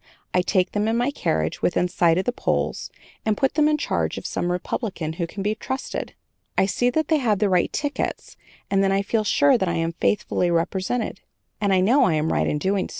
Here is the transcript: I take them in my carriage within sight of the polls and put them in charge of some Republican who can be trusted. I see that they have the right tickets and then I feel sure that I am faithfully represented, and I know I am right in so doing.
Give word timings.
I 0.33 0.41
take 0.41 0.71
them 0.71 0.87
in 0.87 0.97
my 0.97 1.11
carriage 1.11 1.61
within 1.61 1.87
sight 1.87 2.17
of 2.17 2.25
the 2.25 2.31
polls 2.31 2.89
and 3.23 3.37
put 3.37 3.53
them 3.53 3.67
in 3.69 3.77
charge 3.77 4.17
of 4.17 4.25
some 4.25 4.51
Republican 4.51 5.13
who 5.13 5.27
can 5.27 5.43
be 5.43 5.53
trusted. 5.53 6.15
I 6.57 6.65
see 6.65 6.89
that 6.89 7.07
they 7.09 7.19
have 7.19 7.37
the 7.37 7.49
right 7.49 7.71
tickets 7.71 8.35
and 8.71 8.83
then 8.83 8.91
I 8.91 9.03
feel 9.03 9.23
sure 9.23 9.59
that 9.59 9.69
I 9.69 9.75
am 9.75 9.91
faithfully 9.93 10.49
represented, 10.49 11.21
and 11.61 11.71
I 11.71 11.81
know 11.81 12.05
I 12.05 12.15
am 12.15 12.33
right 12.33 12.47
in 12.47 12.55
so 12.59 12.63
doing. 12.63 12.89